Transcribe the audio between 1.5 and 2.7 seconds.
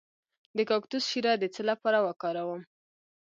څه لپاره وکاروم؟